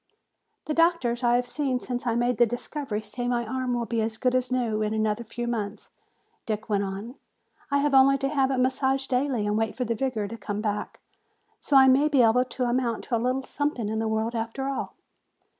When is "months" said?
5.47-5.91